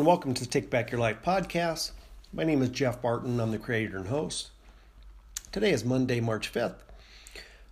[0.00, 1.90] and welcome to the Take Back Your Life podcast.
[2.32, 3.38] My name is Jeff Barton.
[3.38, 4.48] I'm the creator and host.
[5.52, 6.76] Today is Monday, March 5th.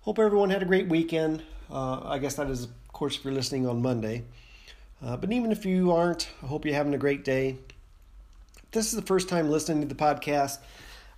[0.00, 1.42] Hope everyone had a great weekend.
[1.70, 4.24] Uh, I guess that is, of course, if you're listening on Monday.
[5.04, 7.58] Uh, but even if you aren't, I hope you're having a great day.
[8.56, 10.60] If this is the first time listening to the podcast.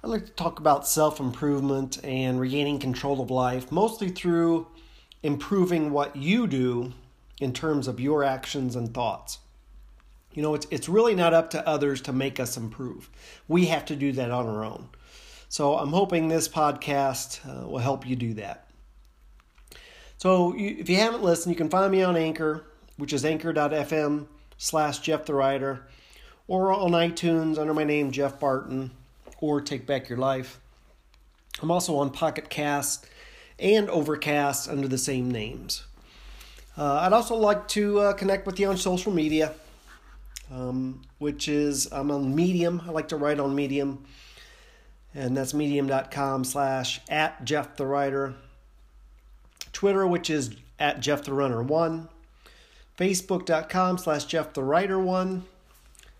[0.03, 4.67] I'd like to talk about self improvement and regaining control of life, mostly through
[5.23, 6.95] improving what you do
[7.41, 9.39] in terms of your actions and thoughts.
[10.37, 13.09] You know, it's, it's really not up to others to make us improve.
[13.49, 14.91] We have to do that on our own.
[15.49, 18.69] So I'm hoping this podcast uh, will help you do that.
[20.19, 22.67] So you, if you haven't listened, you can find me on Anchor,
[22.99, 24.27] which is anchor.fm
[24.59, 25.87] slash Jeff the Writer,
[26.47, 28.91] or on iTunes under my name, Jeff Barton,
[29.41, 30.61] or Take Back Your Life.
[31.63, 33.07] I'm also on Pocket Cast
[33.59, 35.85] and Overcast under the same names.
[36.77, 39.55] Uh, I'd also like to uh, connect with you on social media
[40.51, 42.83] um, which is I'm on Medium.
[42.87, 44.05] I like to write on Medium,
[45.15, 48.35] and that's medium.com slash at Jeff the Writer.
[49.73, 52.09] Twitter, which is at Jeff the Runner One.
[52.97, 55.45] Facebook.com slash Jeff the Writer One,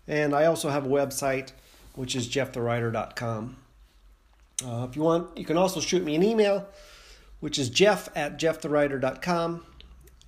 [0.07, 1.51] and I also have a website,
[1.95, 3.57] which is jeffthewriter.com.
[4.65, 6.67] Uh, if you want, you can also shoot me an email,
[7.39, 9.63] which is jeff at jeffthewriter.com.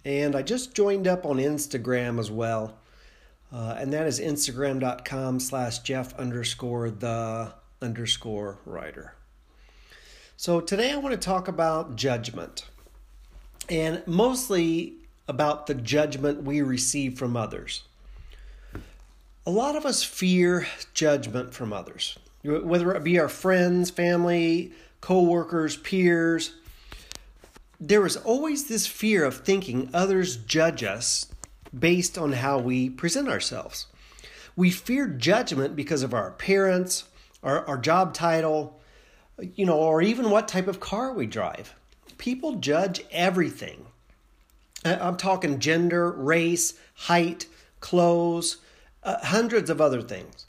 [0.05, 2.78] And I just joined up on Instagram as well.
[3.51, 9.15] Uh, and that is instagram.com slash jeff underscore the underscore writer.
[10.37, 12.65] So today I want to talk about judgment
[13.67, 14.93] and mostly
[15.27, 17.83] about the judgment we receive from others.
[19.45, 25.77] A lot of us fear judgment from others, whether it be our friends, family, co-workers,
[25.77, 26.55] peers.
[27.79, 31.25] There is always this fear of thinking others judge us
[31.77, 33.87] based on how we present ourselves.
[34.55, 37.05] We fear judgment because of our appearance,
[37.43, 38.79] our, our job title,
[39.55, 41.73] you know, or even what type of car we drive.
[42.17, 43.85] People judge everything.
[44.83, 47.47] I'm talking gender, race, height,
[47.79, 48.57] clothes,
[49.03, 50.45] uh, hundreds of other things.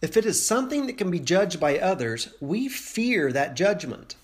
[0.00, 4.14] If it is something that can be judged by others, we fear that judgment.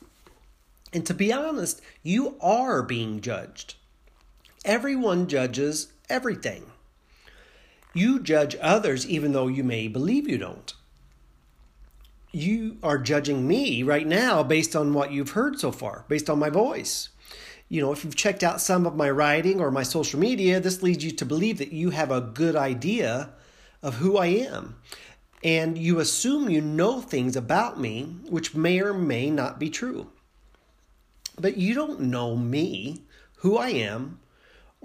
[0.92, 3.74] And to be honest, you are being judged.
[4.64, 6.70] Everyone judges everything.
[7.92, 10.72] You judge others even though you may believe you don't.
[12.32, 16.40] You are judging me right now based on what you've heard so far, based on
[16.40, 17.10] my voice.
[17.68, 20.82] You know, if you've checked out some of my writing or my social media, this
[20.82, 23.30] leads you to believe that you have a good idea
[23.82, 24.76] of who I am.
[25.44, 30.10] And you assume you know things about me which may or may not be true.
[31.38, 33.02] But you don't know me,
[33.36, 34.20] who I am,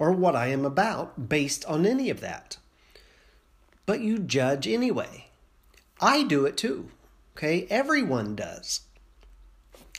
[0.00, 2.56] or what I am about based on any of that.
[3.84, 5.26] But you judge anyway.
[6.00, 6.88] I do it too.
[7.36, 7.66] Okay?
[7.68, 8.80] Everyone does.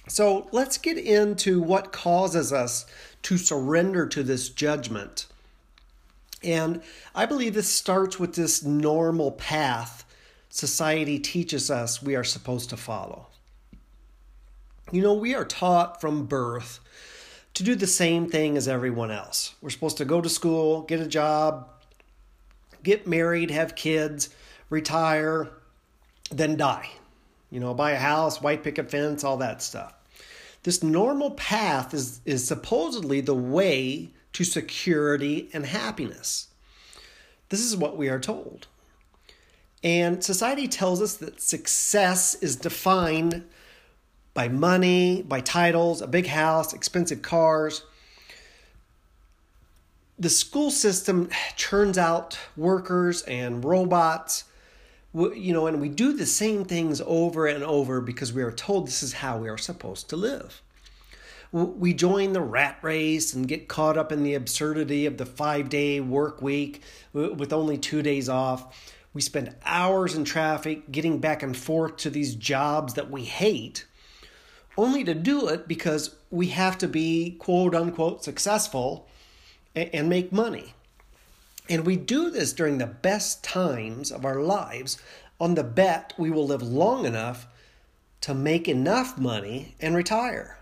[0.07, 2.87] So let's get into what causes us
[3.21, 5.27] to surrender to this judgment.
[6.43, 6.81] And
[7.13, 10.03] I believe this starts with this normal path
[10.49, 13.27] society teaches us we are supposed to follow.
[14.91, 16.79] You know, we are taught from birth
[17.53, 19.55] to do the same thing as everyone else.
[19.61, 21.69] We're supposed to go to school, get a job,
[22.83, 24.29] get married, have kids,
[24.69, 25.49] retire,
[26.31, 26.89] then die.
[27.49, 29.93] You know, buy a house, white picket fence, all that stuff.
[30.63, 36.47] This normal path is, is supposedly the way to security and happiness.
[37.49, 38.67] This is what we are told.
[39.83, 43.43] And society tells us that success is defined
[44.33, 47.83] by money, by titles, a big house, expensive cars.
[50.17, 54.45] The school system churns out workers and robots,
[55.13, 58.87] you know, and we do the same things over and over because we are told
[58.87, 60.61] this is how we are supposed to live.
[61.51, 65.67] We join the rat race and get caught up in the absurdity of the five
[65.67, 66.81] day work week
[67.11, 68.95] with only two days off.
[69.13, 73.85] We spend hours in traffic getting back and forth to these jobs that we hate
[74.77, 79.07] only to do it because we have to be quote unquote successful
[79.75, 80.73] and make money.
[81.69, 84.97] And we do this during the best times of our lives
[85.39, 87.47] on the bet we will live long enough
[88.21, 90.59] to make enough money and retire.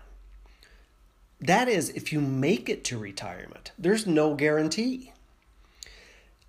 [1.40, 5.12] That is, if you make it to retirement, there's no guarantee.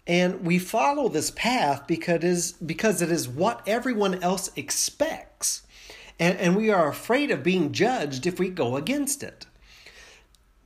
[0.05, 5.63] And we follow this path because it is, because it is what everyone else expects
[6.21, 9.47] and, and we are afraid of being judged if we go against it.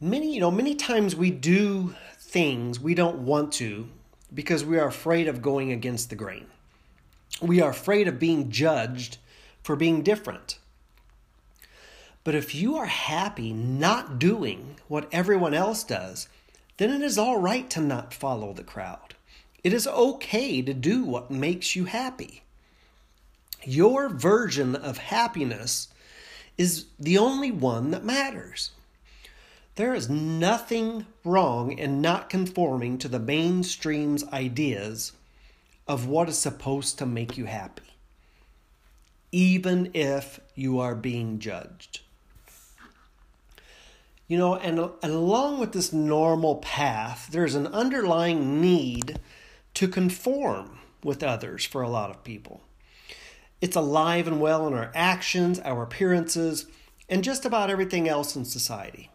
[0.02, 3.88] Many, you know, many times we do things we don't want to
[4.34, 6.48] because we are afraid of going against the grain.
[7.42, 9.18] We are afraid of being judged
[9.64, 10.60] for being different.
[12.26, 16.28] But if you are happy not doing what everyone else does,
[16.78, 19.16] then it is all right to not follow the crowd.
[19.64, 22.42] It is okay to do what makes you happy.
[23.66, 25.88] Your version of happiness
[26.58, 28.72] is the only one that matters.
[29.76, 35.12] There is nothing wrong in not conforming to the mainstream's ideas
[35.88, 37.96] of what is supposed to make you happy,
[39.32, 42.02] even if you are being judged.
[44.28, 49.20] You know, and, and along with this normal path, there's an underlying need
[49.76, 52.62] to conform with others for a lot of people.
[53.62, 56.68] It's alive and well in our actions, our appearances,
[57.10, 59.10] and just about everything else in society.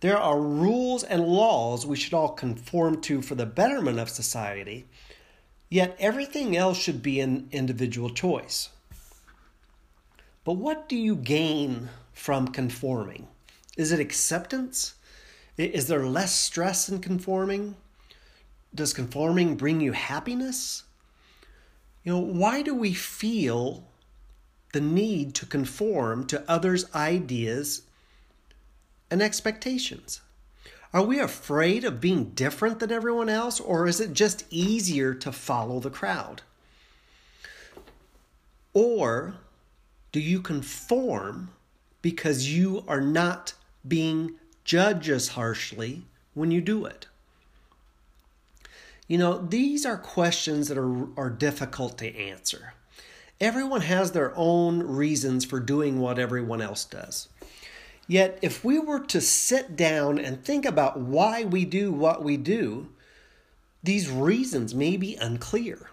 [0.00, 4.86] There are rules and laws we should all conform to for the betterment of society,
[5.70, 8.68] yet everything else should be an individual choice.
[10.44, 13.28] But what do you gain from conforming?
[13.76, 14.94] Is it acceptance?
[15.56, 17.76] Is there less stress in conforming?
[18.74, 20.82] Does conforming bring you happiness?
[22.04, 23.84] You know, why do we feel
[24.72, 27.82] the need to conform to others' ideas
[29.10, 30.20] and expectations?
[30.92, 35.32] Are we afraid of being different than everyone else, or is it just easier to
[35.32, 36.42] follow the crowd?
[38.74, 39.36] Or
[40.12, 41.50] do you conform
[42.02, 43.54] because you are not
[43.86, 46.04] being judged as harshly
[46.34, 47.06] when you do it?
[49.06, 52.74] You know, these are questions that are, are difficult to answer.
[53.40, 57.28] Everyone has their own reasons for doing what everyone else does.
[58.06, 62.36] Yet, if we were to sit down and think about why we do what we
[62.36, 62.88] do,
[63.82, 65.90] these reasons may be unclear.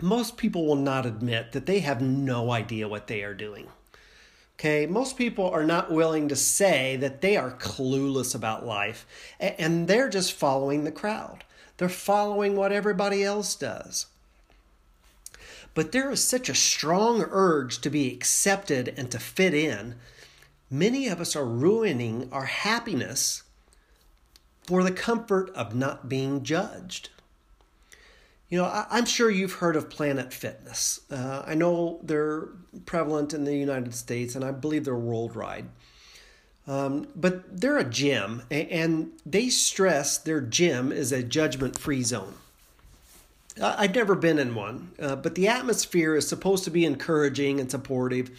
[0.00, 3.68] Most people will not admit that they have no idea what they are doing.
[4.58, 9.06] Okay, most people are not willing to say that they are clueless about life
[9.38, 11.44] and they're just following the crowd.
[11.80, 14.04] They're following what everybody else does.
[15.72, 19.94] But there is such a strong urge to be accepted and to fit in
[20.70, 23.44] many of us are ruining our happiness
[24.64, 27.08] for the comfort of not being judged.
[28.50, 31.00] You know, I, am sure you've heard of Planet Fitness.
[31.10, 32.48] Uh, I know they're
[32.84, 35.70] prevalent in the United States, and I believe they're worldwide.
[36.66, 42.34] Um, but they're a gym, and they stress their gym is a judgment free zone.
[43.60, 47.70] I've never been in one, uh, but the atmosphere is supposed to be encouraging and
[47.70, 48.30] supportive,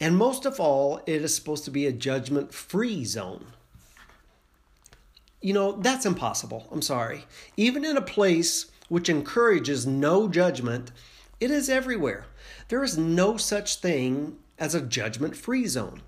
[0.00, 3.46] and most of all, it is supposed to be a judgment free zone.
[5.40, 6.68] You know, that's impossible.
[6.70, 7.24] I'm sorry.
[7.56, 10.92] Even in a place which encourages no judgment,
[11.40, 12.26] it is everywhere.
[12.68, 16.02] There is no such thing as a judgment free zone.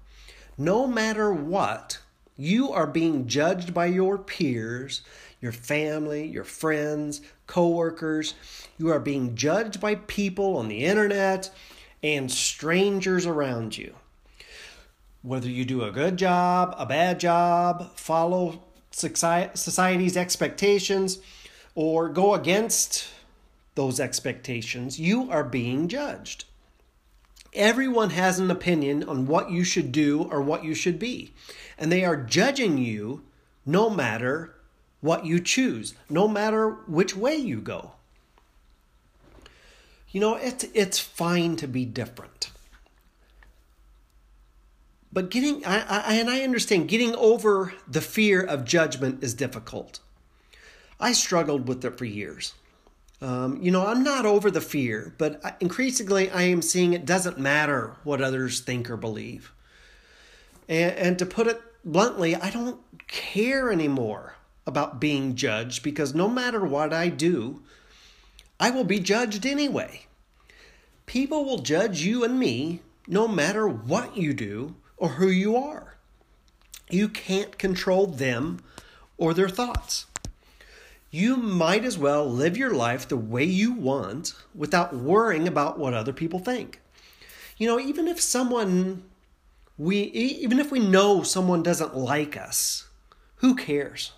[0.57, 1.99] No matter what,
[2.37, 5.03] you are being judged by your peers,
[5.41, 8.35] your family, your friends, coworkers.
[8.79, 11.51] You are being judged by people on the internet
[12.03, 13.95] and strangers around you.
[15.23, 21.19] Whether you do a good job, a bad job, follow society's expectations,
[21.75, 23.09] or go against
[23.75, 26.45] those expectations, you are being judged.
[27.55, 31.33] Everyone has an opinion on what you should do or what you should be,
[31.79, 33.23] and they are judging you
[33.65, 34.55] no matter
[35.01, 37.93] what you choose, no matter which way you go.
[40.11, 42.51] You know, it's, it's fine to be different.
[45.13, 50.01] But getting, I, I, and I understand, getting over the fear of judgment is difficult.
[50.99, 52.55] I struggled with it for years.
[53.21, 57.39] Um, you know, I'm not over the fear, but increasingly I am seeing it doesn't
[57.39, 59.53] matter what others think or believe.
[60.69, 66.29] And, and to put it bluntly, I don't care anymore about being judged because no
[66.29, 67.63] matter what I do,
[68.59, 70.07] I will be judged anyway.
[71.07, 75.97] People will judge you and me no matter what you do or who you are.
[76.91, 78.61] You can't control them
[79.19, 80.07] or their thoughts.
[81.15, 85.95] You might as well live your life the way you want without worrying about what
[85.95, 86.81] other people think.
[87.57, 89.05] You know, even if someone
[89.79, 92.89] we even if we know someone doesn't like us,
[93.37, 94.11] who cares?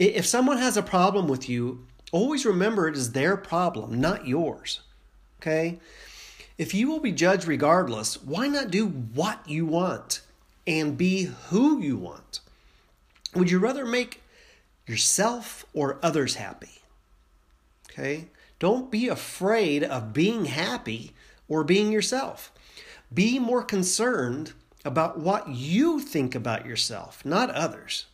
[0.00, 4.80] If someone has a problem with you, always remember it is their problem, not yours.
[5.40, 5.78] Okay?
[6.58, 10.22] If you will be judged regardless, why not do what you want
[10.66, 12.40] and be who you want?
[13.36, 14.19] Would you rather make
[14.90, 16.82] yourself or others happy?
[17.90, 18.28] Okay?
[18.58, 21.12] Don't be afraid of being happy
[21.48, 22.52] or being yourself.
[23.12, 24.52] Be more concerned
[24.84, 28.06] about what you think about yourself, not others.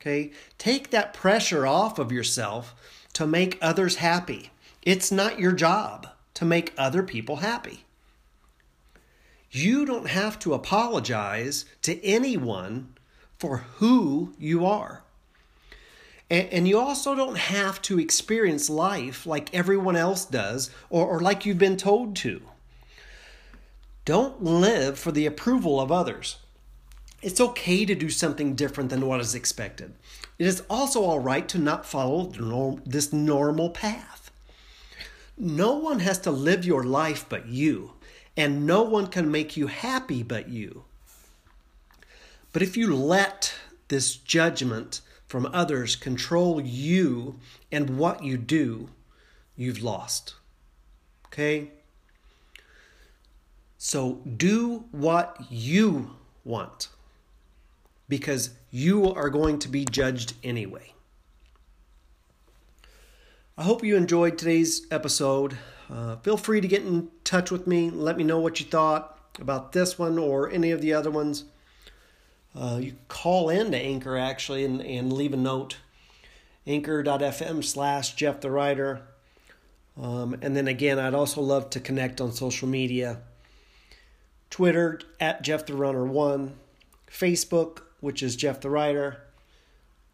[0.00, 0.32] Okay?
[0.58, 2.74] Take that pressure off of yourself
[3.12, 4.50] to make others happy.
[4.82, 7.84] It's not your job to make other people happy.
[9.50, 12.94] You don't have to apologize to anyone
[13.38, 15.04] for who you are.
[16.32, 21.20] And, and, you also don't have to experience life like everyone else does or, or
[21.20, 22.40] like you've been told to.
[24.06, 26.38] Don't live for the approval of others.
[27.20, 29.92] It's okay to do something different than what is expected.
[30.38, 34.30] It is also all right to not follow this normal path.
[35.36, 37.92] No one has to live your life but you,
[38.38, 40.84] and no one can make you happy but you.
[42.54, 43.52] But if you let
[43.88, 47.40] this judgment from others control you
[47.72, 48.90] and what you do,
[49.56, 50.34] you've lost.
[51.24, 51.70] Okay?
[53.78, 56.88] So do what you want
[58.10, 60.92] because you are going to be judged anyway.
[63.56, 65.56] I hope you enjoyed today's episode.
[65.88, 67.88] Uh, feel free to get in touch with me.
[67.88, 71.44] Let me know what you thought about this one or any of the other ones.
[72.54, 75.78] Uh, you call in to Anchor actually and, and leave a note.
[76.66, 79.02] Anchor.fm slash Jeff the Writer.
[80.00, 83.20] Um, and then again, I'd also love to connect on social media.
[84.50, 86.54] Twitter at Jeff the Runner One,
[87.10, 89.22] Facebook which is Jeff the Writer.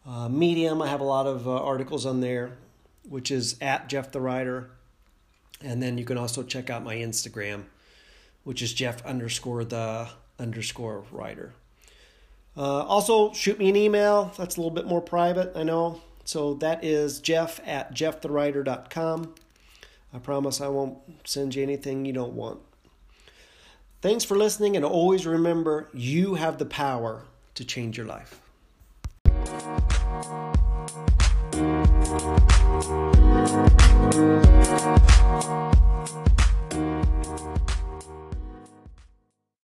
[0.05, 2.51] Uh, Medium, I have a lot of uh, articles on there,
[3.09, 4.69] which is at Jeff the Writer.
[5.61, 7.63] And then you can also check out my Instagram,
[8.43, 11.53] which is Jeff underscore the underscore writer.
[12.59, 14.33] Uh, also, shoot me an email.
[14.37, 16.01] That's a little bit more private, I know.
[16.25, 19.33] So that is jeff at jeffthewriter.com.
[20.13, 22.59] I promise I won't send you anything you don't want.
[24.01, 27.23] Thanks for listening, and always remember you have the power
[27.55, 28.41] to change your life.